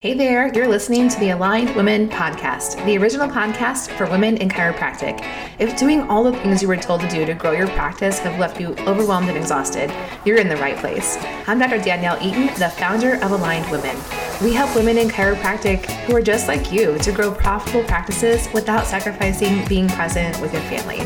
[0.00, 4.48] Hey there, you're listening to the Aligned Women Podcast, the original podcast for women in
[4.48, 5.26] chiropractic.
[5.58, 8.38] If doing all the things you were told to do to grow your practice have
[8.38, 9.92] left you overwhelmed and exhausted,
[10.24, 11.18] you're in the right place.
[11.48, 11.78] I'm Dr.
[11.78, 13.96] Danielle Eaton, the founder of Aligned Women.
[14.40, 18.86] We help women in chiropractic who are just like you to grow profitable practices without
[18.86, 20.98] sacrificing being present with your family.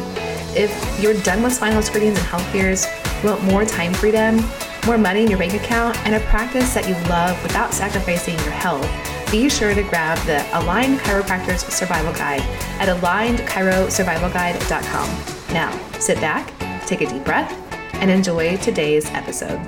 [0.54, 2.86] If you're done with spinal screenings and health fears,
[3.24, 4.44] want more time freedom,
[4.86, 8.50] more money in your bank account, and a practice that you love without sacrificing your
[8.50, 8.86] health,
[9.30, 12.42] be sure to grab the Aligned Chiropractors Survival Guide
[12.80, 15.54] at alignedchirosurvivalguide.com.
[15.54, 16.52] Now, sit back,
[16.86, 17.50] take a deep breath,
[17.94, 19.58] and enjoy today's episode.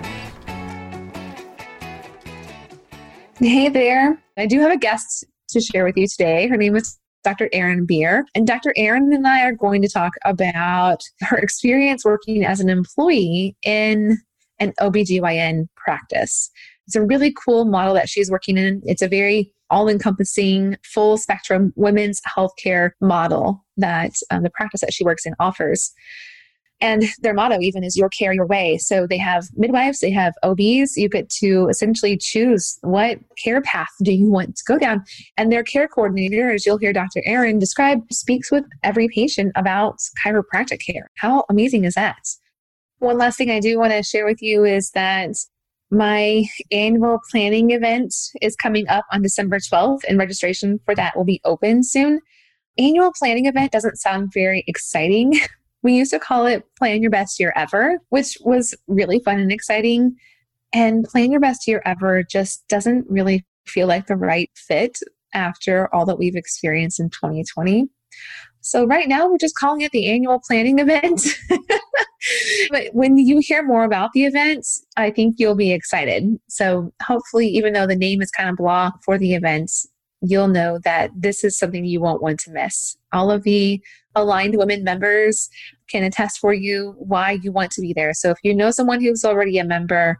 [3.38, 4.18] Hey there.
[4.36, 6.48] I do have a guest to share with you today.
[6.48, 7.48] Her name is Dr.
[7.52, 8.26] Erin Beer.
[8.34, 8.72] And Dr.
[8.76, 14.18] Erin and I are going to talk about her experience working as an employee in
[14.58, 16.50] an OBGYN practice.
[16.86, 18.82] It's a really cool model that she's working in.
[18.84, 24.92] It's a very all encompassing, full spectrum women's healthcare model that um, the practice that
[24.92, 25.92] she works in offers.
[26.80, 28.78] And their motto even is your care your way.
[28.78, 30.96] So they have midwives, they have OBs.
[30.96, 35.02] You get to essentially choose what care path do you want to go down.
[35.36, 37.22] And their care coordinator, as you'll hear Dr.
[37.24, 41.10] Erin describe, speaks with every patient about chiropractic care.
[41.16, 42.18] How amazing is that?
[43.04, 45.36] One last thing I do want to share with you is that
[45.90, 51.26] my annual planning event is coming up on December 12th, and registration for that will
[51.26, 52.20] be open soon.
[52.78, 55.38] Annual planning event doesn't sound very exciting.
[55.82, 59.52] We used to call it Plan Your Best Year Ever, which was really fun and
[59.52, 60.16] exciting.
[60.72, 64.98] And Plan Your Best Year Ever just doesn't really feel like the right fit
[65.34, 67.86] after all that we've experienced in 2020.
[68.62, 71.20] So right now we're just calling it the annual planning event.
[72.70, 76.38] but when you hear more about the events, I think you'll be excited.
[76.48, 79.86] So hopefully, even though the name is kind of blah for the events,
[80.20, 82.96] you'll know that this is something you won't want to miss.
[83.12, 83.82] All of the
[84.14, 85.48] aligned women members
[85.90, 88.14] can attest for you why you want to be there.
[88.14, 90.18] So if you know someone who's already a member,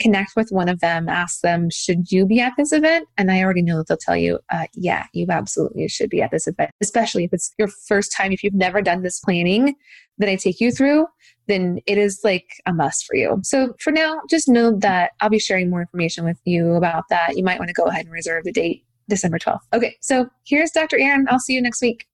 [0.00, 3.06] connect with one of them, ask them, should you be at this event?
[3.16, 6.30] And I already know that they'll tell you, uh, yeah, you absolutely should be at
[6.30, 8.32] this event, especially if it's your first time.
[8.32, 9.76] If you've never done this planning
[10.18, 11.06] that I take you through,
[11.46, 13.40] then it is like a must for you.
[13.42, 17.36] So for now, just know that I'll be sharing more information with you about that.
[17.36, 19.60] You might want to go ahead and reserve the date December 12th.
[19.72, 20.98] Okay, so here's Dr.
[20.98, 21.26] Erin.
[21.28, 22.06] I'll see you next week.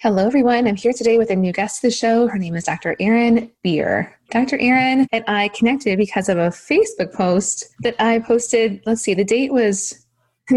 [0.00, 0.68] Hello, everyone.
[0.68, 2.28] I'm here today with a new guest to the show.
[2.28, 2.94] Her name is Dr.
[3.00, 4.16] Erin Beer.
[4.30, 4.56] Dr.
[4.60, 8.80] Erin and I connected because of a Facebook post that I posted.
[8.86, 10.06] Let's see, the date was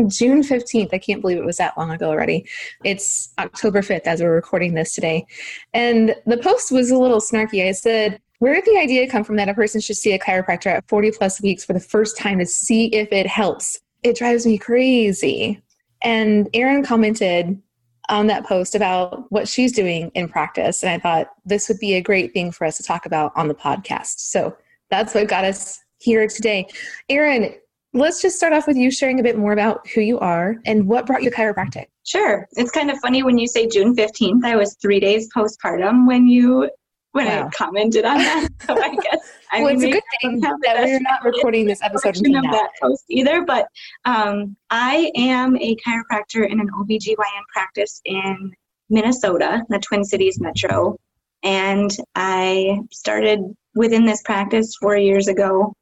[0.07, 0.93] June 15th.
[0.93, 2.45] I can't believe it was that long ago already.
[2.83, 5.25] It's October 5th as we're recording this today.
[5.73, 7.67] And the post was a little snarky.
[7.67, 10.67] I said, where did the idea come from that a person should see a chiropractor
[10.67, 13.79] at 40 plus weeks for the first time to see if it helps?
[14.03, 15.61] It drives me crazy.
[16.01, 17.61] And Erin commented,
[18.09, 20.83] on that post about what she's doing in practice.
[20.83, 23.47] And I thought this would be a great thing for us to talk about on
[23.47, 24.19] the podcast.
[24.19, 24.55] So
[24.89, 26.67] that's what got us here today.
[27.09, 27.55] Erin,
[27.93, 30.87] let's just start off with you sharing a bit more about who you are and
[30.87, 31.85] what brought you to chiropractic.
[32.03, 32.47] Sure.
[32.53, 34.43] It's kind of funny when you say June 15th.
[34.43, 36.69] I was three days postpartum when you
[37.13, 37.47] when wow.
[37.47, 38.47] I commented on that.
[38.61, 41.81] So I guess I well, mean, it's a good thing that we're not recording this
[41.81, 42.43] episode of that.
[42.51, 43.43] that post either.
[43.43, 43.67] But
[44.05, 48.53] um, I am a chiropractor in an OBGYN practice in
[48.89, 50.95] Minnesota, the Twin Cities metro.
[51.43, 53.41] And I started
[53.73, 55.73] within this practice four years ago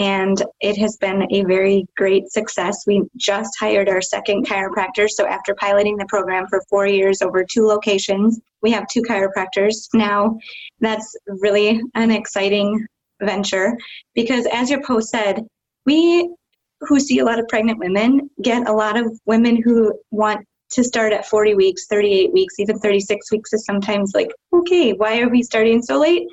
[0.00, 2.84] and it has been a very great success.
[2.86, 7.44] We just hired our second chiropractor, so after piloting the program for four years over
[7.44, 10.38] two locations, we have two chiropractors now.
[10.80, 12.86] That's really an exciting
[13.20, 13.76] venture
[14.14, 15.46] because, as your post said,
[15.84, 16.34] we
[16.80, 20.82] who see a lot of pregnant women get a lot of women who want to
[20.82, 25.28] start at 40 weeks, 38 weeks, even 36 weeks is sometimes like, okay, why are
[25.28, 26.26] we starting so late?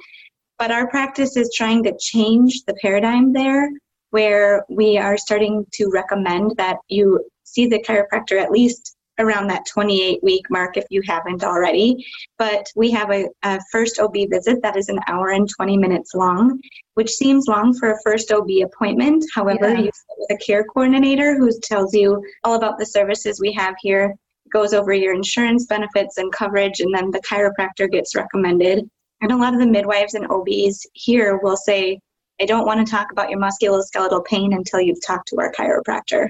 [0.59, 3.69] But our practice is trying to change the paradigm there,
[4.09, 9.65] where we are starting to recommend that you see the chiropractor at least around that
[9.65, 12.05] 28 week mark if you haven't already.
[12.37, 16.13] But we have a, a, first OB visit that is an hour and 20 minutes
[16.13, 16.59] long,
[16.93, 19.25] which seems long for a first OB appointment.
[19.33, 19.79] However, yeah.
[19.79, 23.75] you sit with a care coordinator who tells you all about the services we have
[23.81, 24.13] here,
[24.53, 28.89] goes over your insurance benefits and coverage, and then the chiropractor gets recommended.
[29.21, 31.99] And a lot of the midwives and OBs here will say,
[32.39, 36.29] I don't want to talk about your musculoskeletal pain until you've talked to our chiropractor.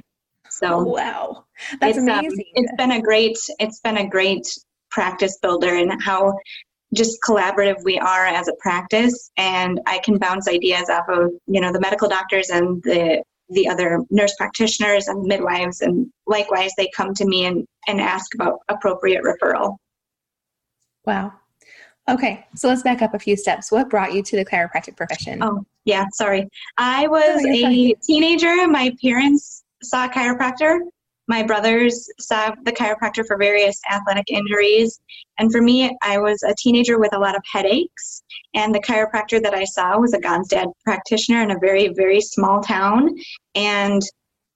[0.50, 1.46] So oh, wow,
[1.82, 2.46] that's it's, um, amazing.
[2.58, 4.48] Um, it's been a great, it's been a great
[4.90, 6.34] practice builder and how
[6.94, 9.30] just collaborative we are as a practice.
[9.38, 13.68] And I can bounce ideas off of you know the medical doctors and the the
[13.68, 18.60] other nurse practitioners and midwives, and likewise, they come to me and, and ask about
[18.68, 19.78] appropriate referral.
[21.06, 21.34] Wow.
[22.10, 23.72] Okay, so let's back up a few steps.
[23.72, 25.44] What brought you to the chiropractic profession?
[25.44, 26.48] Oh, yeah, sorry.
[26.78, 28.68] I was oh, a teenager.
[28.68, 30.80] My parents saw a chiropractor.
[31.28, 35.02] My brothers saw the chiropractor for various athletic injuries.
[35.38, 38.24] And for me, I was a teenager with a lot of headaches.
[38.54, 42.62] And the chiropractor that I saw was a Gonstead practitioner in a very, very small
[42.62, 43.10] town.
[43.56, 44.02] And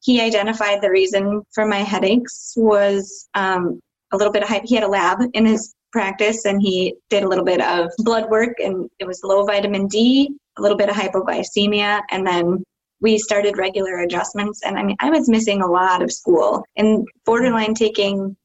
[0.01, 3.81] he identified the reason for my headaches was um,
[4.13, 4.63] a little bit of, hype.
[4.63, 8.29] he had a lab in his practice and he did a little bit of blood
[8.29, 12.63] work and it was low vitamin D, a little bit of hypoglycemia, and then
[13.01, 14.61] we started regular adjustments.
[14.63, 18.35] And I mean, I was missing a lot of school and borderline taking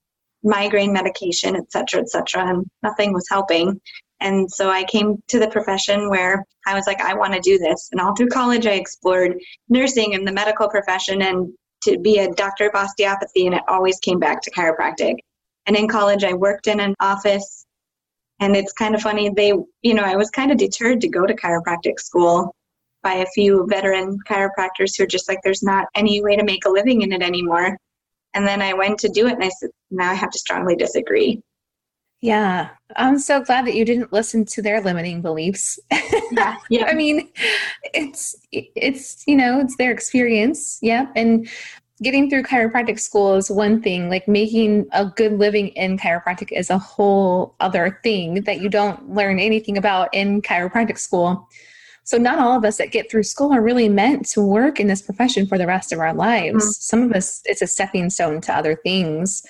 [0.43, 3.81] migraine medication, et cetera, et cetera, and nothing was helping.
[4.21, 7.59] And so I came to the profession where I was like, I want to do
[7.59, 7.91] this.
[7.93, 9.39] And all through college, I explored
[9.69, 11.53] nursing and the medical profession and
[11.83, 15.17] to be a doctor of osteopathy, and it always came back to chiropractic.
[15.67, 17.67] And in college, I worked in an office.
[18.41, 19.53] And it's kind of funny, they,
[19.83, 22.55] you know, I was kind of deterred to go to chiropractic school
[23.03, 26.67] by a few veteran chiropractors who are just like, there's not any way to make
[26.67, 27.77] a living in it anymore.
[28.35, 30.77] And then I went to do it and I said, now I have to strongly
[30.77, 31.41] disagree.
[32.21, 35.79] Yeah, I'm so glad that you didn't listen to their limiting beliefs.
[36.33, 36.87] Yeah, yeah.
[36.87, 37.29] I mean,
[37.95, 40.79] it's it's you know it's their experience.
[40.81, 41.49] Yeah, and
[42.03, 46.71] getting through chiropractic school is one thing like making a good living in chiropractic is
[46.71, 51.49] a whole other thing that you don't learn anything about in chiropractic school.
[52.05, 54.87] So not all of us that get through school are really meant to work in
[54.87, 56.65] this profession for the rest of our lives.
[56.65, 56.71] Mm-hmm.
[56.71, 59.43] some of us it's a stepping stone to other things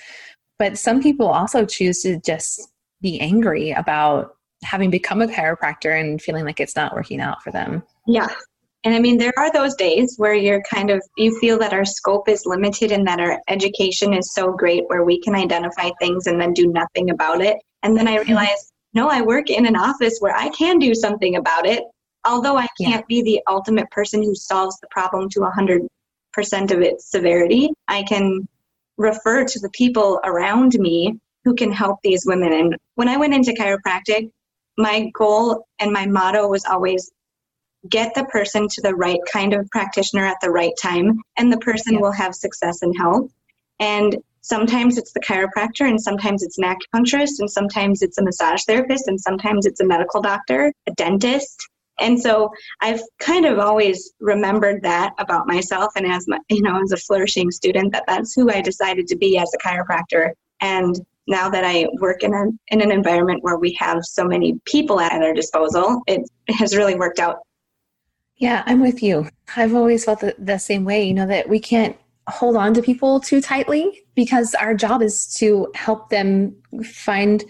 [0.58, 2.72] but some people also choose to just
[3.02, 7.50] be angry about having become a chiropractor and feeling like it's not working out for
[7.50, 7.82] them.
[8.06, 8.28] Yeah
[8.86, 11.84] and I mean, there are those days where you're kind of, you feel that our
[11.84, 16.28] scope is limited and that our education is so great where we can identify things
[16.28, 17.56] and then do nothing about it.
[17.82, 18.28] And then I mm-hmm.
[18.28, 21.82] realized, no, I work in an office where I can do something about it.
[22.24, 23.06] Although I can't yeah.
[23.08, 25.88] be the ultimate person who solves the problem to 100%
[26.70, 28.46] of its severity, I can
[28.98, 32.52] refer to the people around me who can help these women.
[32.52, 34.30] And when I went into chiropractic,
[34.78, 37.10] my goal and my motto was always
[37.88, 41.58] get the person to the right kind of practitioner at the right time, and the
[41.58, 42.00] person yeah.
[42.00, 43.30] will have success and health.
[43.80, 48.62] And sometimes it's the chiropractor, and sometimes it's an acupuncturist, and sometimes it's a massage
[48.64, 51.68] therapist, and sometimes it's a medical doctor, a dentist.
[51.98, 52.50] And so
[52.80, 56.96] I've kind of always remembered that about myself, and as my, you know, as a
[56.96, 60.30] flourishing student, that that's who I decided to be as a chiropractor.
[60.60, 60.94] And
[61.26, 65.00] now that I work in, a, in an environment where we have so many people
[65.00, 67.38] at our disposal, it has really worked out
[68.38, 69.28] yeah, I'm with you.
[69.56, 71.96] I've always felt the, the same way, you know, that we can't
[72.28, 76.54] hold on to people too tightly because our job is to help them
[76.84, 77.44] find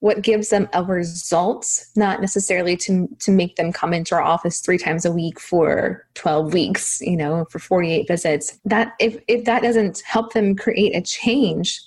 [0.00, 4.60] what gives them a result, not necessarily to to make them come into our office
[4.60, 8.58] three times a week for 12 weeks, you know, for 48 visits.
[8.64, 11.80] That if if that doesn't help them create a change,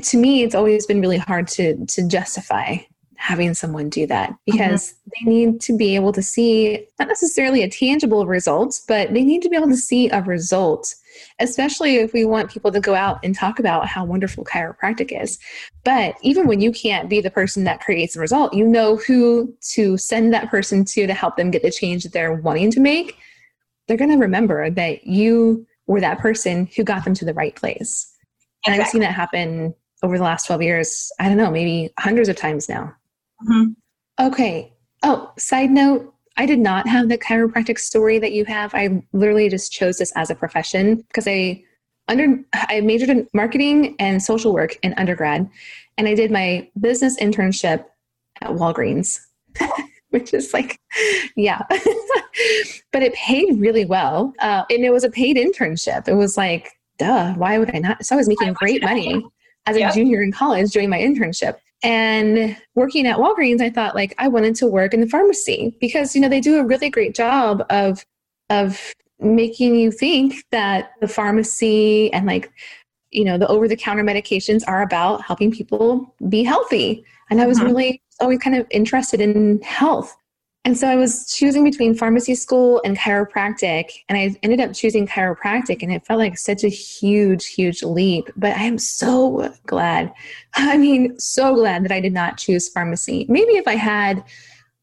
[0.00, 2.76] to me it's always been really hard to to justify
[3.24, 4.52] having someone do that mm-hmm.
[4.52, 5.10] because mm-hmm.
[5.10, 9.40] they need to be able to see not necessarily a tangible result, but they need
[9.40, 10.94] to be able to see a result,
[11.40, 15.38] especially if we want people to go out and talk about how wonderful chiropractic is.
[15.84, 19.56] But even when you can't be the person that creates the result, you know who
[19.72, 22.80] to send that person to to help them get the change that they're wanting to
[22.80, 23.16] make.
[23.88, 27.56] They're going to remember that you were that person who got them to the right
[27.56, 28.06] place.
[28.66, 32.28] And I've seen that happen over the last 12 years, I don't know, maybe hundreds
[32.28, 32.94] of times now.
[33.44, 34.26] Mm-hmm.
[34.26, 34.72] Okay.
[35.02, 38.74] Oh, side note, I did not have the chiropractic story that you have.
[38.74, 41.62] I literally just chose this as a profession because I
[42.08, 45.48] under I majored in marketing and social work in undergrad,
[45.96, 47.84] and I did my business internship
[48.40, 49.20] at Walgreens,
[50.10, 50.78] which is like,
[51.36, 51.62] yeah,
[52.92, 56.08] but it paid really well, uh, and it was a paid internship.
[56.08, 58.04] It was like, duh, why would I not?
[58.04, 59.24] So I was making great money
[59.66, 59.94] as a yep.
[59.94, 61.56] junior in college doing my internship.
[61.82, 66.14] And working at Walgreens, I thought like I wanted to work in the pharmacy because
[66.14, 68.04] you know they do a really great job of
[68.50, 72.50] of making you think that the pharmacy and like
[73.10, 77.04] you know the over the counter medications are about helping people be healthy.
[77.30, 77.68] And I was mm-hmm.
[77.68, 80.16] really always kind of interested in health.
[80.66, 85.06] And so I was choosing between pharmacy school and chiropractic, and I ended up choosing
[85.06, 88.30] chiropractic, and it felt like such a huge, huge leap.
[88.34, 90.12] But I am so glad.
[90.54, 93.26] I mean, so glad that I did not choose pharmacy.
[93.28, 94.24] Maybe if I had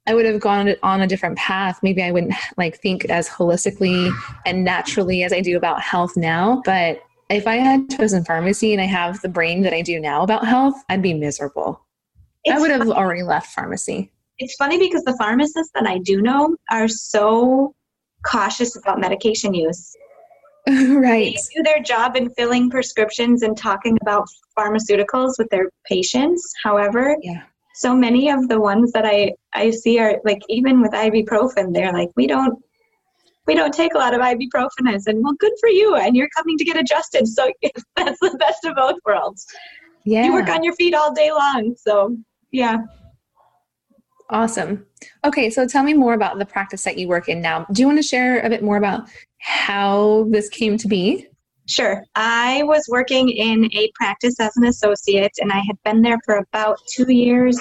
[0.08, 1.80] I would have gone on a different path.
[1.84, 4.12] Maybe I wouldn't like think as holistically
[4.46, 6.62] and naturally as I do about health now.
[6.66, 10.24] But if I had chosen pharmacy and I have the brain that I do now
[10.24, 11.86] about health, I'd be miserable.
[12.44, 14.12] It's I would have already left pharmacy.
[14.42, 17.76] It's funny because the pharmacists that I do know are so
[18.26, 19.96] cautious about medication use.
[20.68, 21.36] right.
[21.36, 26.52] They do their job in filling prescriptions and talking about pharmaceuticals with their patients.
[26.64, 27.44] However, yeah.
[27.76, 31.94] so many of the ones that I, I see are like even with ibuprofen, they're
[31.94, 32.58] like, we don't
[33.46, 34.88] we don't take a lot of ibuprofen.
[34.88, 35.96] I said, well, good for you.
[35.96, 37.28] And you're coming to get adjusted.
[37.28, 37.52] So
[37.96, 39.46] that's the best of both worlds.
[40.04, 40.26] Yeah.
[40.26, 41.76] You work on your feet all day long.
[41.78, 42.18] So
[42.52, 42.78] yeah.
[44.32, 44.86] Awesome.
[45.26, 47.66] Okay, so tell me more about the practice that you work in now.
[47.72, 49.10] Do you want to share a bit more about
[49.40, 51.28] how this came to be?
[51.68, 52.04] Sure.
[52.16, 56.38] I was working in a practice as an associate, and I had been there for
[56.38, 57.60] about two years,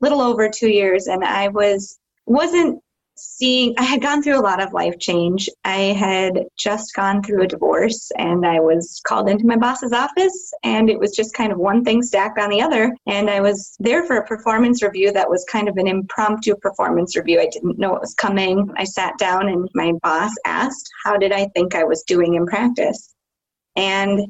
[0.00, 2.80] little over two years, and I was wasn't
[3.22, 5.48] seeing i had gone through a lot of life change.
[5.64, 10.52] I had just gone through a divorce and i was called into my boss's office
[10.64, 12.94] and it was just kind of one thing stacked on the other.
[13.06, 17.16] And i was there for a performance review that was kind of an impromptu performance
[17.16, 17.40] review.
[17.40, 18.68] I didn't know it was coming.
[18.76, 22.46] I sat down and my boss asked how did i think i was doing in
[22.46, 23.14] practice?
[23.76, 24.20] And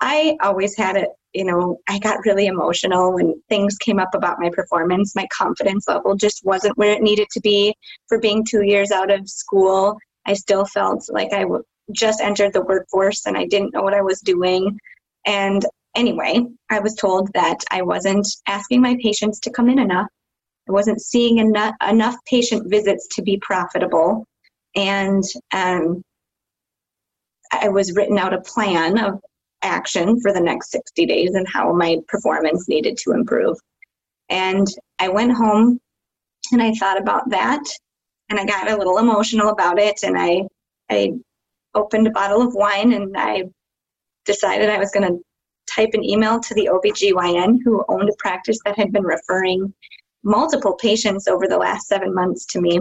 [0.00, 4.38] i always had it you know, I got really emotional when things came up about
[4.38, 5.14] my performance.
[5.14, 7.74] My confidence level just wasn't where it needed to be
[8.08, 9.96] for being two years out of school.
[10.26, 11.44] I still felt like I
[11.92, 14.78] just entered the workforce and I didn't know what I was doing.
[15.26, 15.64] And
[15.96, 20.08] anyway, I was told that I wasn't asking my patients to come in enough.
[20.68, 24.26] I wasn't seeing enough, enough patient visits to be profitable.
[24.76, 26.02] And um,
[27.50, 29.20] I was written out a plan of
[29.62, 33.56] action for the next 60 days and how my performance needed to improve.
[34.28, 34.66] And
[34.98, 35.78] I went home
[36.52, 37.62] and I thought about that
[38.28, 40.42] and I got a little emotional about it and I
[40.90, 41.12] I
[41.74, 43.44] opened a bottle of wine and I
[44.24, 45.18] decided I was going to
[45.66, 49.72] type an email to the OBGYN who owned a practice that had been referring
[50.22, 52.80] multiple patients over the last 7 months to me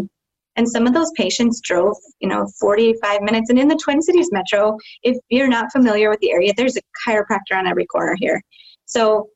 [0.55, 3.49] and some of those patients drove, you know, 45 minutes.
[3.49, 6.81] And in the Twin Cities Metro, if you're not familiar with the area, there's a
[7.07, 8.41] chiropractor on every corner here.
[8.85, 9.29] So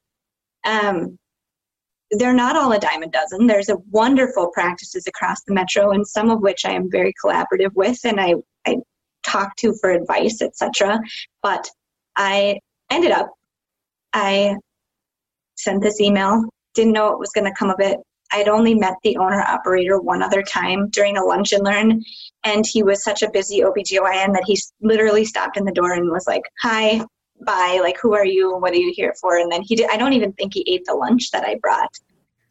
[0.65, 1.17] um,
[2.11, 3.47] they're not all a dime a dozen.
[3.47, 7.71] There's a wonderful practices across the metro, and some of which I am very collaborative
[7.75, 8.35] with, and I,
[8.67, 8.77] I
[9.25, 10.99] talk to for advice, etc.
[11.41, 11.69] But
[12.15, 12.59] I
[12.91, 13.31] ended up,
[14.13, 14.55] I
[15.55, 16.43] sent this email,
[16.73, 17.99] didn't know what was going to come of it,
[18.31, 22.03] I'd only met the owner operator one other time during a lunch and learn,
[22.43, 26.09] and he was such a busy OBGYN that he literally stopped in the door and
[26.09, 27.01] was like, Hi,
[27.45, 28.57] bye, like, who are you?
[28.57, 29.37] What are you here for?
[29.37, 31.93] And then he did, I don't even think he ate the lunch that I brought.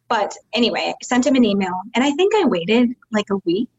[0.07, 3.69] But anyway, I sent him an email, and I think I waited like a week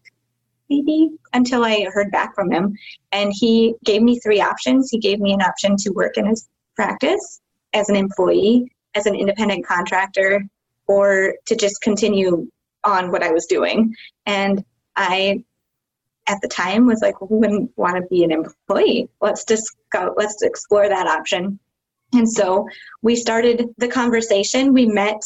[0.68, 2.74] maybe until I heard back from him.
[3.12, 4.90] And he gave me three options.
[4.90, 7.40] He gave me an option to work in his practice
[7.72, 10.42] as an employee, as an independent contractor,
[10.86, 12.48] or to just continue
[12.84, 13.94] on what I was doing.
[14.26, 14.64] And
[14.94, 15.44] I,
[16.26, 19.08] at the time, was like, who wouldn't want to be an employee?
[19.20, 21.58] Let's just go, let's explore that option.
[22.12, 22.66] And so
[23.02, 24.72] we started the conversation.
[24.72, 25.20] We met,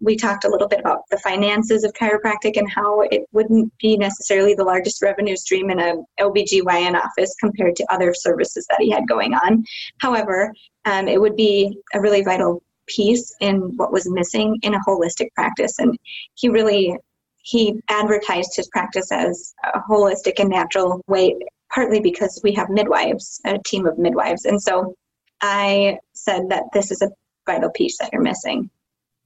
[0.00, 3.96] we talked a little bit about the finances of chiropractic and how it wouldn't be
[3.96, 8.90] necessarily the largest revenue stream in a OBGYN office compared to other services that he
[8.90, 9.64] had going on.
[9.98, 10.52] However,
[10.84, 15.28] um, it would be a really vital piece in what was missing in a holistic
[15.34, 15.78] practice.
[15.78, 15.98] And
[16.34, 16.96] he really
[17.42, 21.36] he advertised his practice as a holistic and natural way,
[21.74, 24.44] partly because we have midwives, a team of midwives.
[24.44, 24.94] And so
[25.40, 27.10] I said that this is a
[27.44, 28.70] vital piece that you're missing.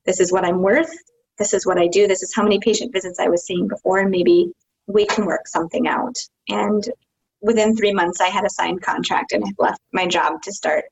[0.06, 0.90] This is what I'm worth.
[1.38, 2.06] This is what I do.
[2.06, 4.50] This is how many patient visits I was seeing before, and maybe
[4.86, 6.16] we can work something out.
[6.48, 6.88] And
[7.42, 10.86] within three months, I had a signed contract and had left my job to start.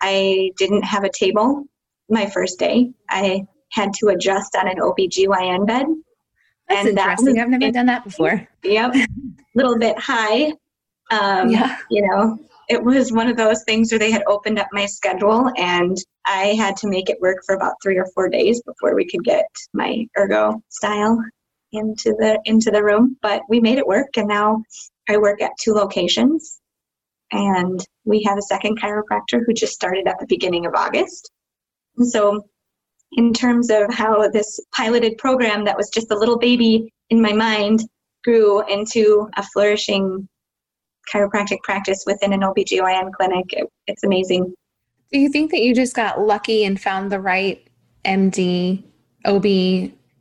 [0.00, 1.64] I didn't have a table
[2.08, 2.92] my first day.
[3.08, 5.86] I had to adjust on an OBGYN bed.
[6.68, 7.34] That's and interesting.
[7.34, 8.46] That I've never done that before.
[8.62, 8.94] Yep.
[8.94, 9.06] A
[9.54, 10.52] little bit high.
[11.10, 11.76] Um, yeah.
[11.90, 12.38] You know,
[12.68, 15.96] it was one of those things where they had opened up my schedule and
[16.26, 19.24] I had to make it work for about three or four days before we could
[19.24, 21.18] get my ErgoStyle
[21.72, 23.16] into the into the room.
[23.22, 24.62] But we made it work and now
[25.08, 26.60] I work at two locations
[27.32, 31.30] and we have a second chiropractor who just started at the beginning of August.
[32.02, 32.42] So,
[33.12, 37.32] in terms of how this piloted program that was just a little baby in my
[37.32, 37.80] mind
[38.22, 40.28] grew into a flourishing
[41.12, 44.52] chiropractic practice within an OBGYN clinic, it, it's amazing.
[45.10, 47.66] Do you think that you just got lucky and found the right
[48.04, 48.84] MD,
[49.24, 49.42] OB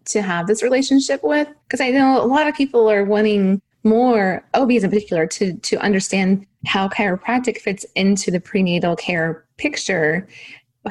[0.05, 1.49] to have this relationship with?
[1.65, 5.77] Because I know a lot of people are wanting more OBs in particular to to
[5.77, 10.27] understand how chiropractic fits into the prenatal care picture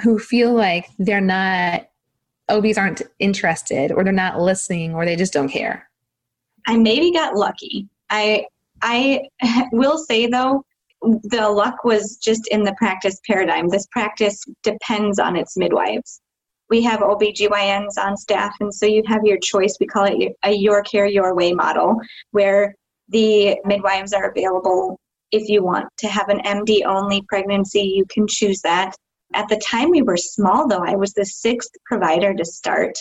[0.03, 1.89] who feel like they're not
[2.49, 5.89] OBs aren't interested or they're not listening or they just don't care.
[6.67, 7.89] I maybe got lucky.
[8.11, 8.47] I
[8.83, 9.23] I
[9.73, 10.65] will say though
[11.03, 13.69] the luck was just in the practice paradigm.
[13.69, 16.21] This practice depends on its midwives.
[16.69, 19.77] We have OBGYNs on staff, and so you have your choice.
[19.79, 21.95] We call it a Your Care, Your Way model,
[22.33, 22.75] where
[23.09, 24.99] the midwives are available
[25.33, 28.95] if you want to have an MD only pregnancy, you can choose that.
[29.37, 32.99] At the time we were small, though, I was the sixth provider to start.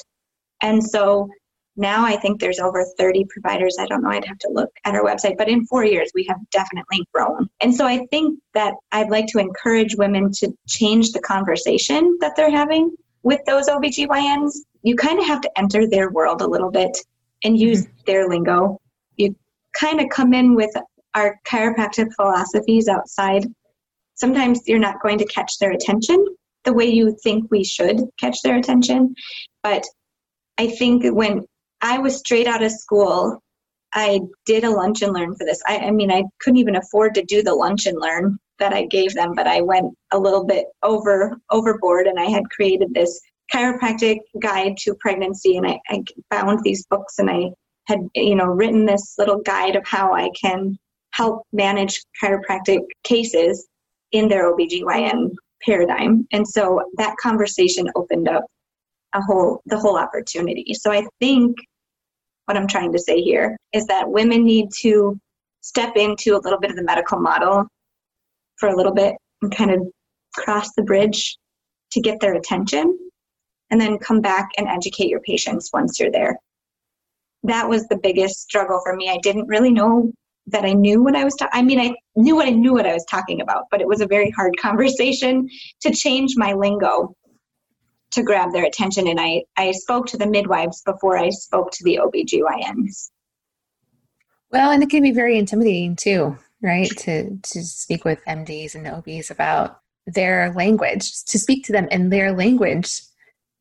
[0.62, 1.30] And so
[1.78, 3.78] now I think there's over 30 providers.
[3.80, 6.26] I don't know, I'd have to look at our website, but in four years we
[6.26, 7.50] have definitely grown.
[7.62, 12.36] And so I think that I'd like to encourage women to change the conversation that
[12.36, 14.58] they're having with those OBGYNs.
[14.84, 16.98] You kind of have to enter their world a little bit
[17.46, 18.02] and use mm-hmm.
[18.08, 18.80] their lingo.
[19.16, 19.36] You
[19.80, 20.72] kind of come in with
[21.14, 23.46] our chiropractic philosophies outside.
[24.16, 26.26] Sometimes you're not going to catch their attention
[26.64, 29.14] the way you think we should catch their attention.
[29.64, 29.84] But
[30.58, 31.46] I think when
[31.82, 33.40] I was straight out of school,
[33.94, 35.62] I did a lunch and learn for this.
[35.68, 38.86] I, I mean, I couldn't even afford to do the lunch and learn that I
[38.86, 43.20] gave them, but I went a little bit over overboard and I had created this
[43.54, 47.52] chiropractic guide to pregnancy and I, I found these books and I
[47.86, 50.78] had you know written this little guide of how I can
[51.12, 53.68] help manage chiropractic cases
[54.12, 55.28] in their OBGYN mm-hmm.
[55.66, 56.28] paradigm.
[56.32, 58.46] And so that conversation opened up
[59.14, 60.74] a whole the whole opportunity.
[60.74, 61.56] So I think
[62.46, 65.18] what I'm trying to say here is that women need to
[65.62, 67.66] step into a little bit of the medical model
[68.58, 69.82] for a little bit and kind of
[70.36, 71.38] cross the bridge
[71.92, 72.98] to get their attention
[73.72, 76.38] and then come back and educate your patients once you're there
[77.48, 79.10] that was the biggest struggle for me.
[79.10, 80.12] I didn't really know
[80.48, 81.60] that I knew what I was talking.
[81.60, 84.02] I mean, I knew what I knew what I was talking about, but it was
[84.02, 85.48] a very hard conversation
[85.82, 87.16] to change my lingo
[88.12, 89.08] to grab their attention.
[89.08, 93.10] And I, I spoke to the midwives before I spoke to the OBGYNs.
[94.52, 96.90] Well, and it can be very intimidating too, right?
[97.00, 102.10] To to speak with MDs and OBs about their language, to speak to them in
[102.10, 103.02] their language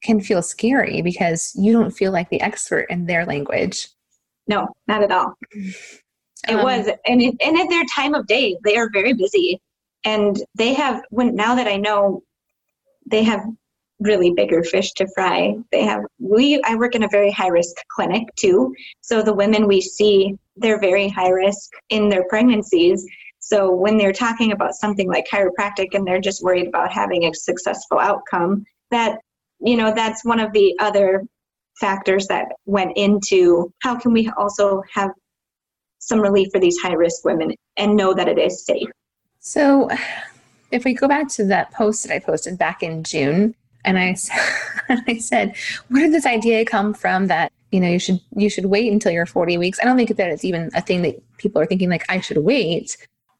[0.02, 3.88] can feel scary because you don't feel like the expert in their language.
[4.46, 5.34] No, not at all.
[6.48, 9.60] It um, was, and it, and at their time of day, they are very busy,
[10.04, 11.02] and they have.
[11.10, 12.22] When now that I know,
[13.10, 13.44] they have
[14.00, 15.54] really bigger fish to fry.
[15.72, 16.02] They have.
[16.18, 20.36] We I work in a very high risk clinic too, so the women we see,
[20.56, 23.06] they're very high risk in their pregnancies.
[23.38, 27.34] So when they're talking about something like chiropractic and they're just worried about having a
[27.34, 29.18] successful outcome, that
[29.60, 31.24] you know that's one of the other
[31.80, 35.10] factors that went into how can we also have
[36.06, 38.88] some relief for these high risk women and know that it is safe.
[39.40, 39.88] So
[40.70, 44.16] if we go back to that post that i posted back in june and i
[45.06, 45.56] i said
[45.88, 49.12] where did this idea come from that you know you should you should wait until
[49.12, 49.78] you're 40 weeks?
[49.80, 52.38] I don't think that it's even a thing that people are thinking like i should
[52.38, 52.96] wait.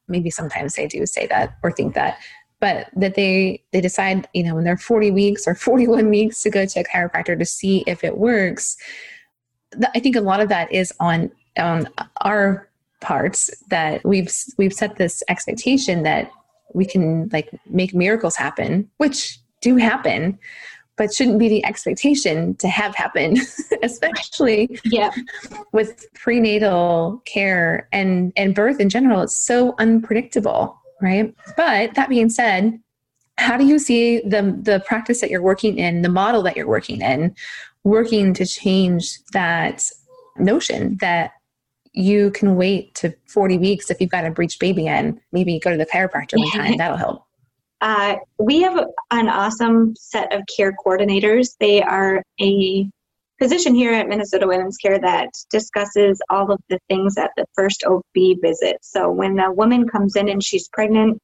[0.07, 2.19] Maybe sometimes they do say that or think that
[2.59, 6.49] but that they they decide you know when they're 40 weeks or 41 weeks to
[6.49, 8.77] go to a chiropractor to see if it works.
[9.93, 11.87] I think a lot of that is on on
[12.21, 12.69] our
[13.01, 16.31] parts that we've we've set this expectation that
[16.73, 20.37] we can like make miracles happen which do happen
[20.97, 23.37] but shouldn't be the expectation to have happen
[23.83, 25.11] especially yeah
[25.71, 31.33] with prenatal care and and birth in general it's so unpredictable right?
[31.55, 32.79] But that being said,
[33.37, 36.67] how do you see the the practice that you're working in, the model that you're
[36.67, 37.35] working in,
[37.83, 39.83] working to change that
[40.37, 41.31] notion that
[41.95, 45.71] you can wait to 40 weeks if you've got a breech baby and maybe go
[45.71, 46.77] to the chiropractor one time.
[46.77, 47.23] That'll help.
[47.81, 51.55] Uh, we have an awesome set of care coordinators.
[51.59, 52.89] They are a
[53.39, 57.83] position here at Minnesota Women's Care that discusses all of the things at the first
[57.85, 58.03] OB
[58.41, 58.77] visit.
[58.81, 61.19] So when a woman comes in and she's pregnant,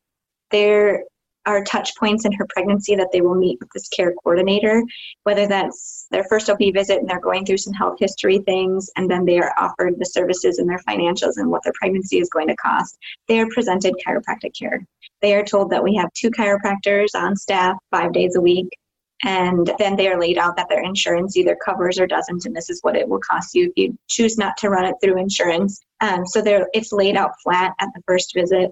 [0.51, 1.03] there
[1.45, 4.83] are touch points in her pregnancy that they will meet with this care coordinator,
[5.23, 9.09] whether that's their first OB visit and they're going through some health history things, and
[9.09, 12.47] then they are offered the services and their financials and what their pregnancy is going
[12.47, 12.97] to cost.
[13.27, 14.85] They are presented chiropractic care.
[15.21, 18.69] They are told that we have two chiropractors on staff five days a week
[19.23, 22.69] and then they are laid out that their insurance either covers or doesn't and this
[22.69, 25.79] is what it will cost you if you choose not to run it through insurance
[26.01, 26.41] um, so
[26.73, 28.71] it's laid out flat at the first visit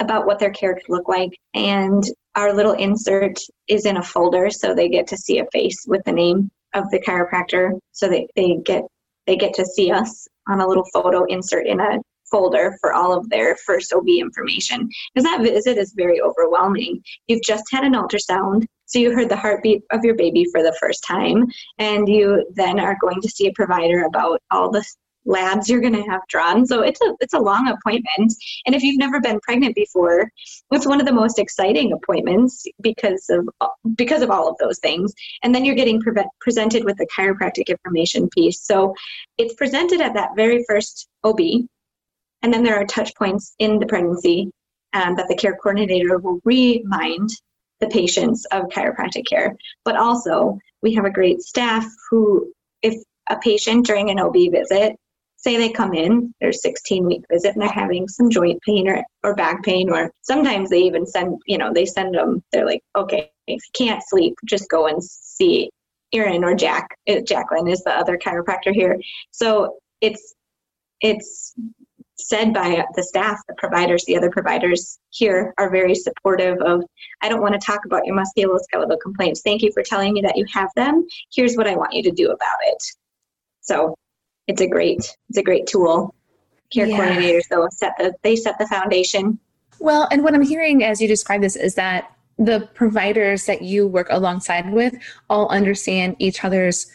[0.00, 4.74] about what their could look like and our little insert is in a folder so
[4.74, 8.56] they get to see a face with the name of the chiropractor so they, they
[8.64, 8.82] get
[9.26, 11.98] they get to see us on a little photo insert in a
[12.32, 17.00] folder for all of their first OB information because that visit is very overwhelming.
[17.28, 20.76] You've just had an ultrasound, so you heard the heartbeat of your baby for the
[20.80, 21.46] first time,
[21.78, 24.84] and you then are going to see a provider about all the
[25.24, 26.66] labs you're going to have drawn.
[26.66, 28.32] So it's a it's a long appointment,
[28.66, 30.30] and if you've never been pregnant before,
[30.70, 33.48] it's one of the most exciting appointments because of
[33.96, 35.12] because of all of those things.
[35.42, 38.62] And then you're getting pre- presented with the chiropractic information piece.
[38.62, 38.94] So
[39.38, 41.40] it's presented at that very first OB,
[42.42, 44.50] and then there are touch points in the pregnancy
[44.92, 47.30] um, that the care coordinator will remind
[47.80, 49.56] the patients of chiropractic care.
[49.84, 52.94] But also, we have a great staff who, if
[53.30, 54.96] a patient during an OB visit
[55.42, 59.04] say they come in, their 16 week visit, and they're having some joint pain or,
[59.24, 62.82] or back pain, or sometimes they even send, you know, they send them, they're like,
[62.96, 65.70] okay, if you can't sleep, just go and see
[66.12, 66.96] Erin or Jack.
[67.08, 69.00] Uh, Jacqueline is the other chiropractor here.
[69.32, 70.34] So it's,
[71.00, 71.54] it's
[72.18, 76.84] said by the staff, the providers, the other providers here are very supportive of,
[77.20, 79.42] I don't want to talk about your musculoskeletal complaints.
[79.42, 81.04] Thank you for telling me that you have them.
[81.34, 82.82] Here's what I want you to do about it.
[83.60, 83.96] So
[84.52, 86.14] it's a great it's a great tool.
[86.70, 86.98] Care yeah.
[86.98, 89.38] coordinators though set the they set the foundation.
[89.78, 93.86] Well, and what I'm hearing as you describe this is that the providers that you
[93.86, 94.94] work alongside with
[95.28, 96.90] all understand each other's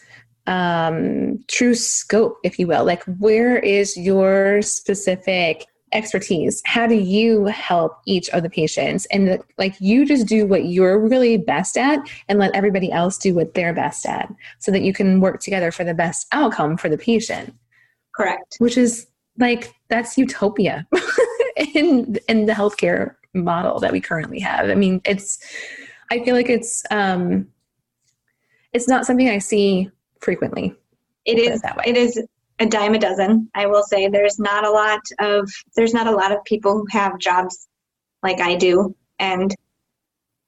[0.46, 2.86] um, true scope, if you will.
[2.86, 9.06] Like, where is your specific expertise how do you help each of the patients?
[9.06, 13.34] And like you just do what you're really best at and let everybody else do
[13.34, 16.90] what they're best at so that you can work together for the best outcome for
[16.90, 17.56] the patient.
[18.16, 18.58] Correct.
[18.60, 20.86] Which is like that's utopia
[21.74, 24.70] in in the healthcare model that we currently have.
[24.70, 25.40] I mean it's
[26.10, 27.48] i feel like it's um
[28.74, 30.76] it's not something i see frequently.
[31.26, 31.84] It is that way.
[31.86, 32.22] it is
[32.60, 33.50] a dime a dozen.
[33.54, 36.86] I will say there's not a lot of there's not a lot of people who
[36.92, 37.68] have jobs
[38.24, 39.54] like I do, and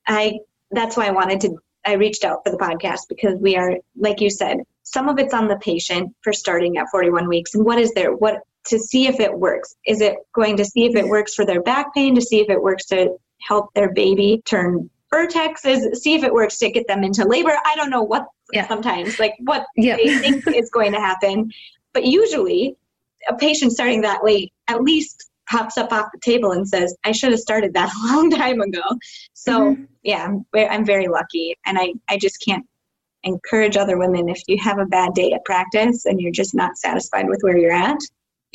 [0.08, 0.40] I
[0.72, 1.58] that's why I wanted to.
[1.86, 5.34] I reached out for the podcast because we are, like you said, some of it's
[5.34, 9.08] on the patient for starting at 41 weeks, and what is there what to see
[9.08, 9.76] if it works.
[9.86, 12.16] Is it going to see if it works for their back pain?
[12.16, 15.66] To see if it works to help their baby turn vertex?
[15.66, 17.58] Is see if it works to get them into labor.
[17.66, 18.68] I don't know what yeah.
[18.68, 19.96] sometimes like what yeah.
[19.96, 21.52] they think is going to happen
[21.94, 22.76] but usually,
[23.28, 27.12] a patient starting that late at least pops up off the table and says, I
[27.12, 28.84] should have started that a long time ago.
[29.34, 29.84] So, mm-hmm.
[30.04, 31.56] yeah, I'm, I'm very lucky.
[31.66, 32.66] And I, I just can't
[33.24, 36.78] encourage other women if you have a bad day at practice and you're just not
[36.78, 38.00] satisfied with where you're at.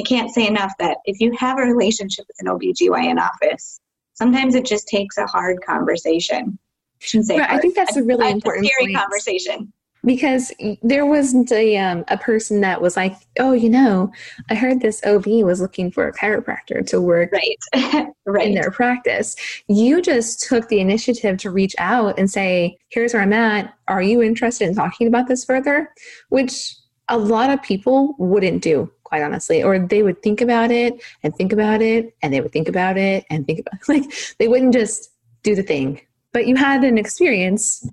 [0.00, 3.78] I can't say enough that if you have a relationship with an OBGYN office,
[4.14, 6.58] sometimes it just takes a hard conversation.
[7.02, 8.96] I shouldn't say right, I think that's a, a really a, important a scary point.
[8.96, 9.72] conversation
[10.04, 14.12] because there wasn't a um, a person that was like, oh, you know,
[14.50, 18.08] I heard this OB was looking for a chiropractor to work right.
[18.26, 18.46] right.
[18.46, 19.36] in their practice.
[19.68, 23.74] You just took the initiative to reach out and say, here's where I'm at.
[23.88, 25.90] Are you interested in talking about this further?
[26.28, 26.74] Which
[27.08, 31.36] a lot of people wouldn't do quite honestly or they would think about it and
[31.36, 33.88] think about it and they would think about it and think about it.
[33.88, 34.04] like
[34.38, 35.10] they wouldn't just
[35.42, 36.00] do the thing
[36.34, 37.88] but you had an experience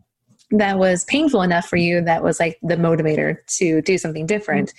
[0.52, 4.74] that was painful enough for you that was like the motivator to do something different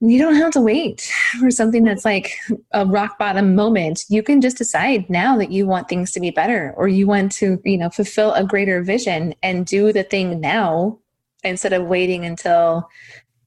[0.00, 2.32] you don't have to wait for something that's like
[2.72, 4.04] a rock bottom moment.
[4.08, 7.32] You can just decide now that you want things to be better or you want
[7.32, 10.98] to you know fulfill a greater vision and do the thing now
[11.42, 12.88] instead of waiting until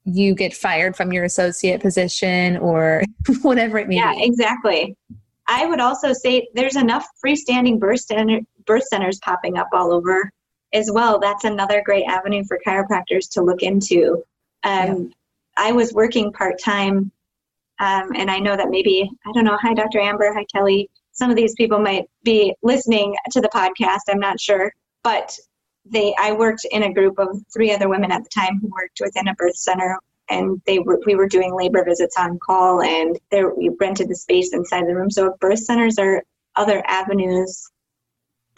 [0.03, 3.03] you get fired from your associate position or
[3.43, 4.19] whatever it may yeah, be.
[4.19, 4.97] yeah exactly.
[5.47, 10.31] I would also say there's enough freestanding birth, center, birth centers popping up all over
[10.73, 14.23] as well, that's another great avenue for chiropractors to look into.
[14.63, 15.03] Um, yeah.
[15.57, 17.11] I was working part time,
[17.79, 19.99] um, and I know that maybe, I don't know, hi, Dr.
[19.99, 20.89] Amber, hi, Kelly.
[21.11, 24.73] Some of these people might be listening to the podcast, I'm not sure.
[25.03, 25.37] But
[25.85, 29.01] they, I worked in a group of three other women at the time who worked
[29.01, 29.97] within a birth center
[30.29, 34.15] and they were we were doing labor visits on call and there we rented the
[34.15, 36.23] space inside the room so birth centers are
[36.55, 37.69] other avenues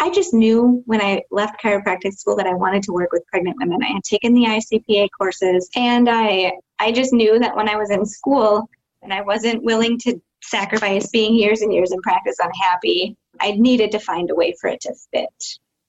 [0.04, 3.56] I just knew when I left chiropractic school that I wanted to work with pregnant
[3.58, 3.82] women.
[3.82, 7.90] I had taken the ICPA courses and I I just knew that when I was
[7.90, 8.70] in school
[9.02, 13.92] and I wasn't willing to sacrifice being years and years in practice unhappy, I needed
[13.92, 15.30] to find a way for it to fit.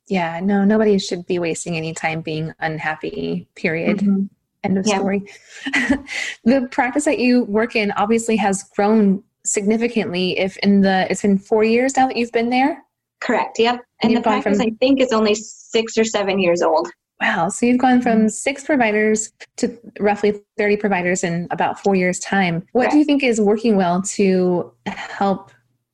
[0.07, 3.99] Yeah, no, nobody should be wasting any time being unhappy, period.
[3.99, 4.27] Mm-hmm.
[4.63, 4.99] End of yeah.
[4.99, 5.25] story.
[6.45, 11.37] the practice that you work in obviously has grown significantly if in the it's been
[11.37, 12.81] four years now that you've been there
[13.25, 13.59] Correct.
[13.59, 13.81] Yep.
[14.03, 16.89] And, the practice, from, I think, is only six or seven years old.
[17.23, 17.49] Wow.
[17.49, 22.67] So you've gone from six providers to roughly 30 providers in about four years' time.
[22.73, 25.51] What do you think is working well to help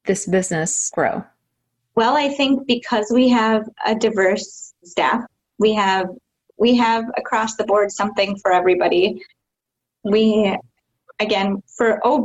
[0.06, 1.24] this business grow?
[1.94, 5.22] Well, I think because we have a diverse staff,
[5.58, 6.06] we have
[6.56, 9.22] we have across the board something for everybody.
[10.04, 10.56] We
[11.20, 12.24] again for OB,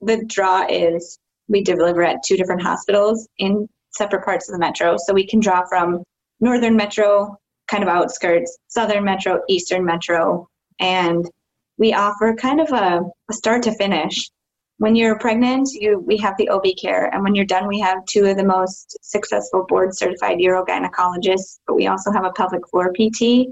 [0.00, 4.96] the draw is we deliver at two different hospitals in separate parts of the metro.
[4.98, 6.02] So we can draw from
[6.40, 7.36] northern metro,
[7.68, 11.28] kind of outskirts, southern metro, eastern metro, and
[11.78, 14.30] we offer kind of a, a start to finish.
[14.78, 18.04] When you're pregnant, you we have the OB care, and when you're done, we have
[18.04, 21.60] two of the most successful board certified urogynecologists.
[21.66, 23.48] But we also have a pelvic floor PT,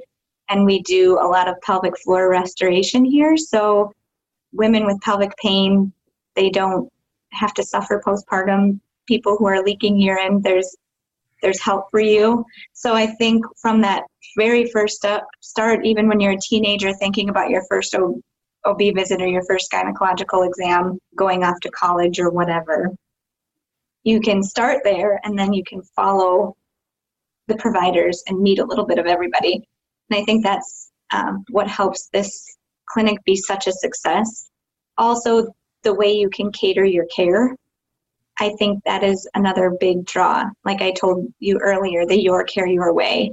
[0.51, 3.37] and we do a lot of pelvic floor restoration here.
[3.37, 3.93] So
[4.53, 5.93] women with pelvic pain,
[6.37, 6.91] they don't
[7.33, 8.81] have to suffer postpartum.
[9.07, 10.77] People who are leaking urine, there's
[11.43, 12.45] there's help for you.
[12.73, 14.05] So I think from that
[14.37, 19.21] very first step, start even when you're a teenager thinking about your first OB visit
[19.21, 22.91] or your first gynecological exam, going off to college or whatever.
[24.05, 26.57] You can start there and then you can follow
[27.47, 29.63] the providers and meet a little bit of everybody.
[30.11, 32.57] And I think that's um, what helps this
[32.89, 34.51] clinic be such a success.
[34.97, 35.49] Also,
[35.83, 37.55] the way you can cater your care.
[38.41, 40.45] I think that is another big draw.
[40.65, 43.33] Like I told you earlier, the your care your way.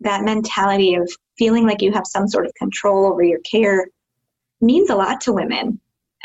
[0.00, 3.86] That mentality of feeling like you have some sort of control over your care
[4.60, 5.80] means a lot to women.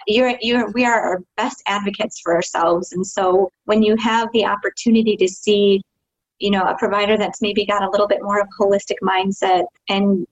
[0.07, 2.91] You're, you're, we are our best advocates for ourselves.
[2.91, 5.81] And so when you have the opportunity to see,
[6.39, 9.65] you know, a provider that's maybe got a little bit more of a holistic mindset
[9.89, 10.25] and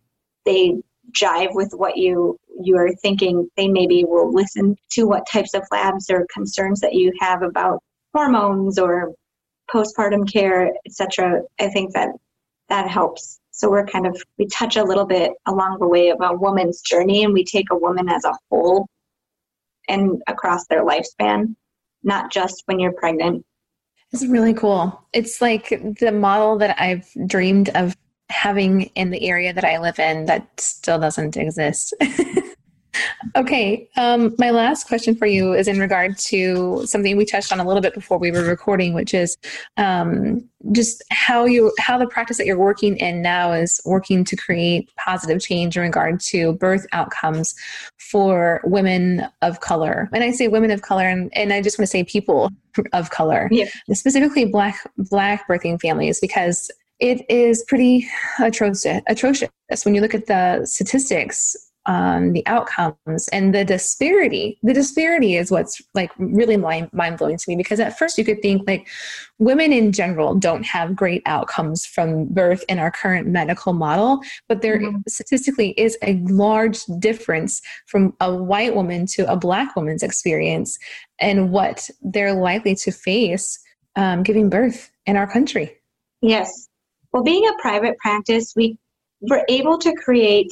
[0.46, 5.64] they jive with what you you're thinking they maybe will listen to what types of
[5.72, 7.80] labs or concerns that you have about
[8.14, 9.14] hormones or
[9.74, 12.10] postpartum care etc i think that
[12.72, 13.40] that helps.
[13.52, 16.82] So we're kind of we touch a little bit along the way of a woman's
[16.82, 18.88] journey and we take a woman as a whole
[19.88, 21.56] and across their lifespan
[22.04, 23.46] not just when you're pregnant.
[24.12, 25.00] It's really cool.
[25.14, 25.70] It's like
[26.00, 27.96] the model that i've dreamed of
[28.32, 31.94] having in the area that I live in that still doesn't exist.
[33.36, 37.60] okay, um, my last question for you is in regard to something we touched on
[37.60, 39.38] a little bit before we were recording, which is
[39.78, 44.36] um, just how you how the practice that you're working in now is working to
[44.36, 47.56] create positive change in regard to birth outcomes
[47.98, 50.10] for women of color.
[50.14, 52.50] And I say women of color, and, and I just want to say people
[52.94, 53.68] of color, yeah.
[53.92, 56.70] specifically black black birthing families, because
[57.02, 58.08] it is pretty
[58.40, 59.50] atrocious, atrocious
[59.84, 64.60] when you look at the statistics um, the outcomes and the disparity.
[64.62, 68.42] The disparity is what's like really mind blowing to me because at first you could
[68.42, 68.88] think like
[69.40, 74.62] women in general don't have great outcomes from birth in our current medical model but
[74.62, 74.98] there mm-hmm.
[75.08, 80.78] statistically is a large difference from a white woman to a black woman's experience
[81.20, 83.60] and what they're likely to face
[83.96, 85.76] um, giving birth in our country.
[86.22, 86.70] Yes
[87.14, 88.78] well, being a private practice, we
[89.22, 90.52] were able to create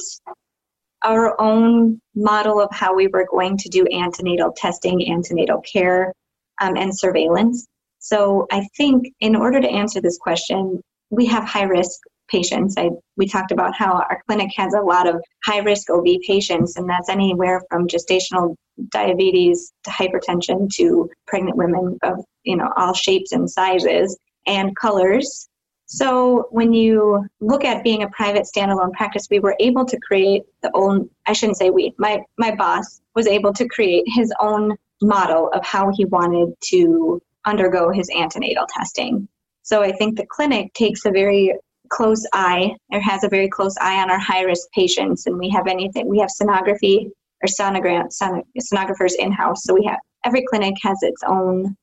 [1.02, 6.12] our own model of how we were going to do antenatal testing, antenatal care,
[6.60, 7.66] um, and surveillance.
[7.98, 12.74] So I think in order to answer this question, we have high risk patients.
[12.78, 16.76] I, we talked about how our clinic has a lot of high risk OB patients,
[16.76, 18.54] and that's anywhere from gestational
[18.90, 25.48] diabetes to hypertension to pregnant women of you know all shapes and sizes and colors.
[25.92, 30.44] So when you look at being a private standalone practice, we were able to create
[30.62, 34.76] the own I shouldn't say we, my my boss was able to create his own
[35.02, 39.26] model of how he wanted to undergo his antenatal testing.
[39.62, 41.56] So I think the clinic takes a very
[41.88, 45.48] close eye or has a very close eye on our high risk patients and we
[45.48, 47.10] have anything we have sonography
[47.42, 49.64] or sonogram son, sonographers in house.
[49.64, 51.76] So we have every clinic has its own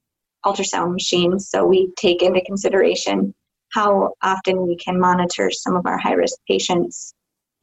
[0.46, 1.38] ultrasound machine.
[1.39, 3.34] So we take into consideration
[3.74, 7.14] how often we can monitor some of our high risk patients.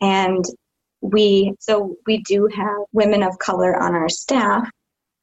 [0.01, 0.45] And
[1.01, 4.69] we, so we do have women of color on our staff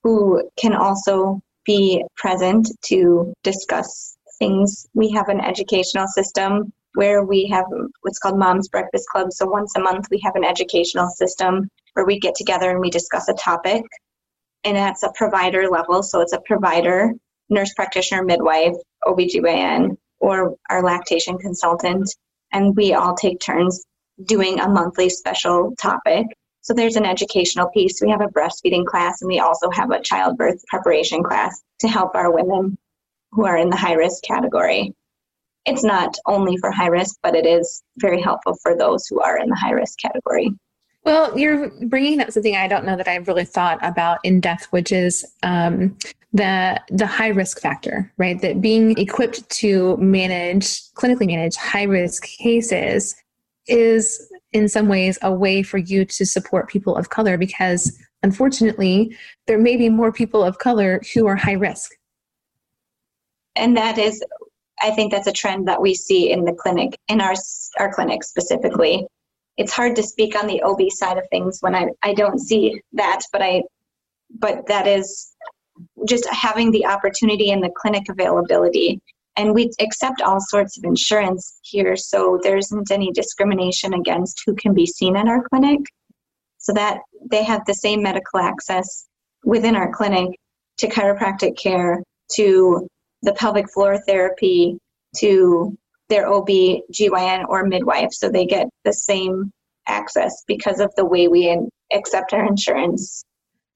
[0.03, 4.87] who can also be present to discuss things.
[4.93, 7.65] We have an educational system where we have
[8.01, 9.31] what's called Mom's Breakfast Club.
[9.31, 12.89] So once a month, we have an educational system where we get together and we
[12.89, 13.83] discuss a topic.
[14.63, 16.03] And that's a provider level.
[16.03, 17.11] So it's a provider,
[17.49, 22.09] nurse practitioner, midwife, OBGYN, or our lactation consultant,
[22.53, 23.85] and we all take turns
[24.25, 26.27] doing a monthly special topic.
[26.61, 27.99] So there's an educational piece.
[28.01, 32.15] We have a breastfeeding class, and we also have a childbirth preparation class to help
[32.15, 32.77] our women
[33.31, 34.93] who are in the high risk category.
[35.65, 39.37] it's not only for high risk, but it is very helpful for those who are
[39.37, 40.51] in the high risk category.
[41.03, 44.65] Well, you're bringing up something I don't know that I've really thought about in depth,
[44.71, 45.97] which is um,
[46.33, 48.39] the the high risk factor, right?
[48.41, 53.15] That being equipped to manage clinically manage high risk cases
[53.67, 59.15] is in some ways a way for you to support people of color because unfortunately
[59.47, 61.91] there may be more people of color who are high risk.
[63.55, 64.23] And that is
[64.81, 67.33] I think that's a trend that we see in the clinic, in our
[67.79, 69.07] our clinic specifically.
[69.57, 72.81] It's hard to speak on the OB side of things when I, I don't see
[72.93, 73.63] that, but I
[74.39, 75.33] but that is
[76.07, 79.01] just having the opportunity and the clinic availability.
[79.37, 84.55] And we accept all sorts of insurance here, so there isn't any discrimination against who
[84.55, 85.79] can be seen at our clinic.
[86.57, 89.07] So that they have the same medical access
[89.43, 90.37] within our clinic
[90.77, 92.03] to chiropractic care,
[92.35, 92.87] to
[93.23, 94.77] the pelvic floor therapy
[95.17, 95.75] to
[96.11, 96.47] their OB,
[96.91, 99.51] GYN, or midwife, so they get the same
[99.87, 101.57] access because of the way we
[101.91, 103.23] accept our insurance.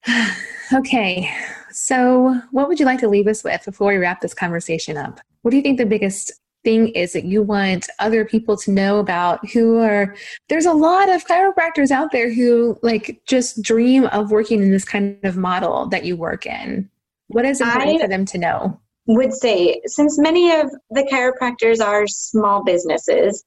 [0.72, 1.34] okay,
[1.72, 5.20] so what would you like to leave us with before we wrap this conversation up?
[5.42, 8.98] What do you think the biggest thing is that you want other people to know
[8.98, 10.16] about who are
[10.48, 14.84] there's a lot of chiropractors out there who like just dream of working in this
[14.84, 16.90] kind of model that you work in
[17.28, 21.84] what is important I, for them to know would say since many of the chiropractors
[21.84, 23.44] are small businesses,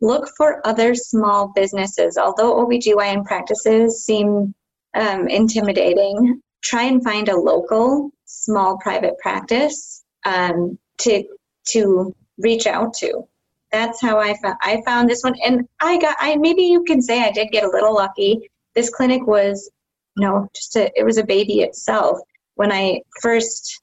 [0.00, 2.18] look for other small businesses.
[2.18, 4.54] Although OBGYN practices seem
[4.94, 11.24] um, intimidating, try and find a local small private practice um, to
[11.68, 13.24] to reach out to.
[13.72, 17.02] That's how I found I found this one, and I got I maybe you can
[17.02, 18.50] say I did get a little lucky.
[18.74, 19.70] This clinic was
[20.16, 22.18] no, just a it was a baby itself.
[22.54, 23.82] When I first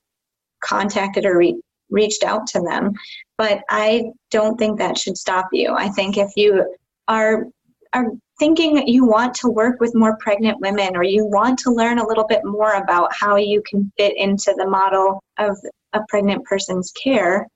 [0.65, 2.93] contacted or re- reached out to them.
[3.37, 5.73] But I don't think that should stop you.
[5.73, 6.75] I think if you
[7.07, 7.45] are
[7.93, 8.07] are
[8.39, 11.99] thinking that you want to work with more pregnant women or you want to learn
[11.99, 15.57] a little bit more about how you can fit into the model of
[15.93, 17.47] a pregnant person's care,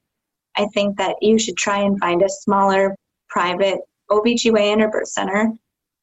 [0.56, 2.96] I think that you should try and find a smaller
[3.28, 5.52] private OBGYN or birth center.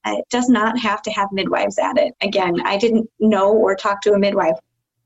[0.07, 2.15] It does not have to have midwives at it.
[2.21, 4.57] Again, I didn't know or talk to a midwife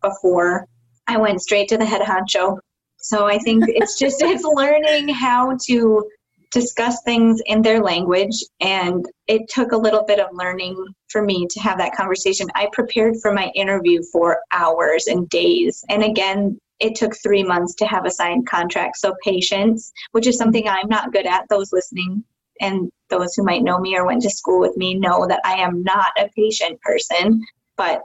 [0.02, 0.66] before
[1.06, 2.58] I went straight to the head honcho.
[2.98, 6.08] So I think it's just it's learning how to
[6.50, 10.76] discuss things in their language and it took a little bit of learning
[11.08, 12.48] for me to have that conversation.
[12.54, 15.84] I prepared for my interview for hours and days.
[15.88, 18.96] And again, it took 3 months to have a signed contract.
[18.96, 21.48] So patience, which is something I'm not good at.
[21.48, 22.24] Those listening
[22.60, 25.54] and those who might know me or went to school with me know that I
[25.54, 27.44] am not a patient person,
[27.76, 28.02] but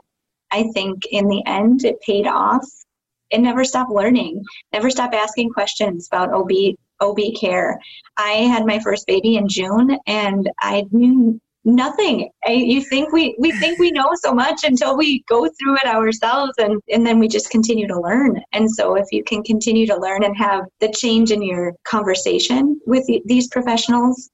[0.50, 2.64] I think in the end it paid off
[3.32, 6.50] and never stop learning, never stop asking questions about OB
[7.00, 7.78] OB care.
[8.16, 12.30] I had my first baby in June and I knew nothing.
[12.46, 15.86] I, you think we we think we know so much until we go through it
[15.86, 18.40] ourselves and and then we just continue to learn.
[18.52, 22.80] And so if you can continue to learn and have the change in your conversation
[22.86, 24.30] with these professionals,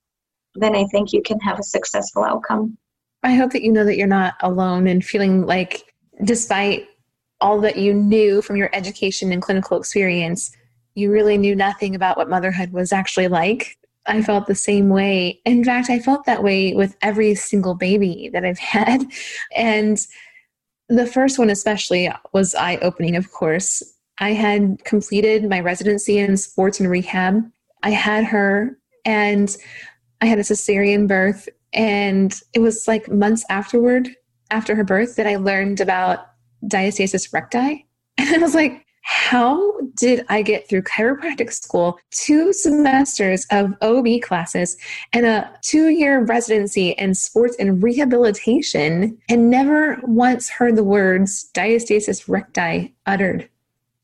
[0.54, 2.76] then I think you can have a successful outcome.
[3.24, 5.82] I hope that you know that you're not alone and feeling like
[6.24, 6.86] despite
[7.42, 10.56] all that you knew from your education and clinical experience,
[10.94, 13.76] you really knew nothing about what motherhood was actually like.
[14.06, 15.40] I felt the same way.
[15.44, 19.04] In fact, I felt that way with every single baby that I've had.
[19.54, 19.98] And
[20.88, 23.82] the first one, especially, was eye opening, of course.
[24.18, 27.42] I had completed my residency in sports and rehab.
[27.82, 29.56] I had her, and
[30.20, 31.48] I had a cesarean birth.
[31.72, 34.08] And it was like months afterward,
[34.50, 36.26] after her birth, that I learned about
[36.64, 37.86] diastasis recti.
[38.18, 44.20] And I was like, how did I get through chiropractic school, two semesters of OB
[44.22, 44.76] classes,
[45.12, 51.50] and a two year residency in sports and rehabilitation, and never once heard the words
[51.52, 53.48] diastasis recti uttered?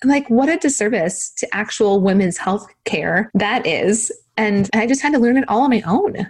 [0.04, 4.12] Like, what a disservice to actual women's health care that is.
[4.36, 6.28] And I just had to learn it all on my own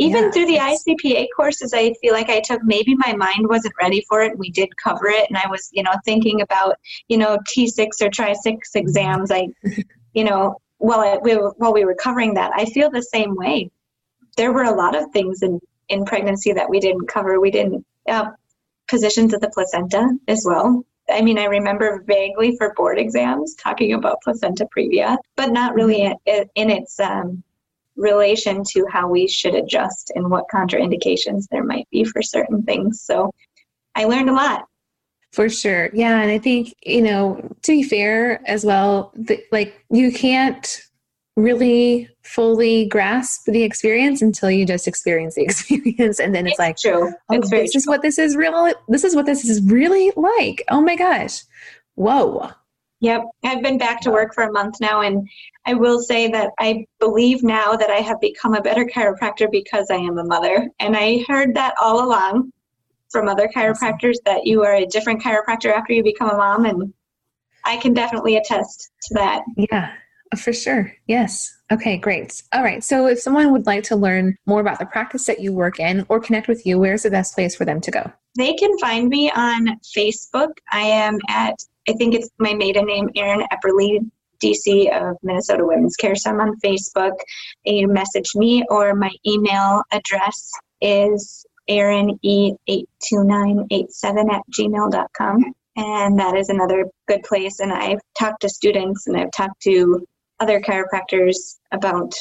[0.00, 3.74] even yeah, through the ICPA courses, I feel like I took maybe my mind wasn't
[3.80, 4.38] ready for it.
[4.38, 6.76] We did cover it, and I was, you know, thinking about,
[7.08, 9.30] you know, T6 or Tri 6 exams.
[9.30, 9.48] I,
[10.14, 13.36] you know, while I, we were, while we were covering that, I feel the same
[13.36, 13.70] way.
[14.38, 17.38] There were a lot of things in in pregnancy that we didn't cover.
[17.38, 18.30] We didn't uh,
[18.88, 20.82] positions of the placenta as well.
[21.10, 26.00] I mean, I remember vaguely for board exams talking about placenta previa, but not really
[26.00, 26.30] mm-hmm.
[26.56, 27.42] in, in its um,
[28.00, 33.02] relation to how we should adjust and what contraindications there might be for certain things.
[33.02, 33.30] So
[33.94, 34.64] I learned a lot.
[35.32, 35.90] For sure.
[35.92, 36.20] Yeah.
[36.20, 40.80] And I think, you know, to be fair as well, the, like you can't
[41.36, 46.58] really fully grasp the experience until you just experience the experience and then it's, It's
[46.58, 47.08] like true.
[47.30, 50.62] oh, It's this is what this is real this is what this is really like
[50.68, 51.42] oh my gosh
[51.94, 52.50] whoa
[53.00, 53.22] Yep.
[53.44, 55.26] I've been back to work for a month now, and
[55.66, 59.86] I will say that I believe now that I have become a better chiropractor because
[59.90, 60.68] I am a mother.
[60.80, 62.52] And I heard that all along
[63.10, 66.92] from other chiropractors that you are a different chiropractor after you become a mom, and
[67.64, 69.42] I can definitely attest to that.
[69.56, 69.92] yeah
[70.38, 74.60] for sure yes okay great all right so if someone would like to learn more
[74.60, 77.56] about the practice that you work in or connect with you where's the best place
[77.56, 80.52] for them to go They can find me on Facebook.
[80.70, 81.56] I am at,
[81.90, 84.08] I think it's my maiden name, Erin Epperly,
[84.42, 86.14] DC of Minnesota Women's Care.
[86.14, 87.18] So I'm on Facebook.
[87.64, 95.52] You message me, or my email address is erin erinE82987 at gmail.com.
[95.76, 97.58] And that is another good place.
[97.58, 100.06] And I've talked to students and I've talked to
[100.38, 102.14] other chiropractors about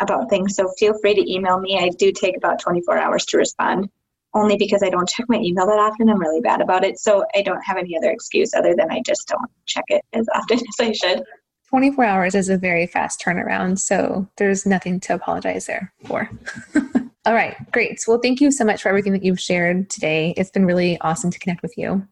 [0.00, 0.56] about things.
[0.56, 1.78] So feel free to email me.
[1.78, 3.88] I do take about 24 hours to respond
[4.34, 6.08] only because I don't check my email that often.
[6.08, 6.98] I'm really bad about it.
[6.98, 10.26] So I don't have any other excuse other than I just don't check it as
[10.34, 11.22] often as I should.
[11.68, 16.30] 24 hours is a very fast turnaround, so there's nothing to apologize there for.
[17.26, 18.04] All right, great.
[18.06, 20.34] Well, thank you so much for everything that you've shared today.
[20.36, 22.06] It's been really awesome to connect with you.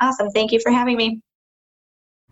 [0.00, 0.30] Awesome.
[0.30, 1.20] Thank you for having me.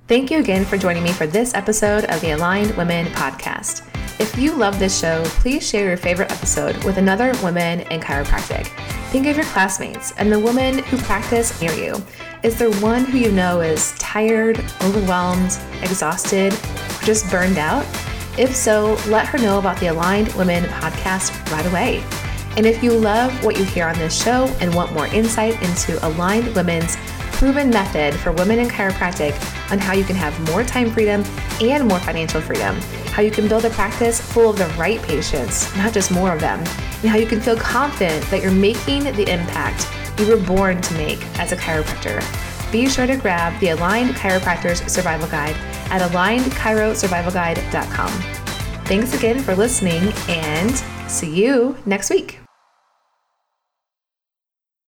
[0.08, 3.93] Thank you again for joining me for this episode of the Aligned Women podcast.
[4.20, 8.68] If you love this show, please share your favorite episode with another woman in chiropractic.
[9.10, 12.00] Think of your classmates and the women who practice near you.
[12.44, 17.84] Is there one who you know is tired, overwhelmed, exhausted, or just burned out?
[18.38, 22.04] If so, let her know about the Aligned Women podcast right away.
[22.56, 26.04] And if you love what you hear on this show and want more insight into
[26.06, 26.96] Aligned Women's
[27.34, 29.32] proven method for women in chiropractic
[29.70, 31.22] on how you can have more time freedom
[31.60, 32.74] and more financial freedom,
[33.12, 36.40] how you can build a practice full of the right patients, not just more of
[36.40, 40.80] them, and how you can feel confident that you're making the impact you were born
[40.80, 42.20] to make as a chiropractor.
[42.70, 45.56] Be sure to grab the Aligned Chiropractors Survival Guide
[45.90, 48.10] at alignedchirosurvivalguide.com.
[48.84, 50.76] Thanks again for listening and
[51.08, 52.43] see you next week.